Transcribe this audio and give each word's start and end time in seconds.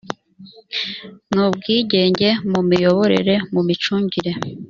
n 1.33 1.35
ubwigenge 1.47 2.29
mu 2.51 2.61
miyoborere 2.69 3.35
mu 3.53 3.61
micungire 3.67 4.31